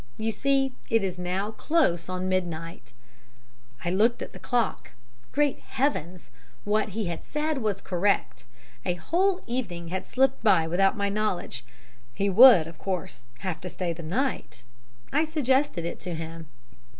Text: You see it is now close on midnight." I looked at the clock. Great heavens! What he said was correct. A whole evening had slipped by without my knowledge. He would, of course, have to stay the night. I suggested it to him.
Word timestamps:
You 0.17 0.31
see 0.31 0.73
it 0.89 1.03
is 1.03 1.19
now 1.19 1.51
close 1.51 2.09
on 2.09 2.27
midnight." 2.27 2.91
I 3.85 3.91
looked 3.91 4.23
at 4.23 4.33
the 4.33 4.39
clock. 4.39 4.93
Great 5.31 5.59
heavens! 5.59 6.31
What 6.63 6.97
he 6.97 7.15
said 7.21 7.59
was 7.59 7.81
correct. 7.81 8.45
A 8.83 8.95
whole 8.95 9.41
evening 9.45 9.89
had 9.89 10.07
slipped 10.07 10.41
by 10.43 10.65
without 10.65 10.97
my 10.97 11.09
knowledge. 11.09 11.63
He 12.15 12.31
would, 12.31 12.65
of 12.65 12.79
course, 12.79 13.25
have 13.41 13.61
to 13.61 13.69
stay 13.69 13.93
the 13.93 14.01
night. 14.01 14.63
I 15.13 15.23
suggested 15.23 15.85
it 15.85 15.99
to 15.99 16.15
him. 16.15 16.47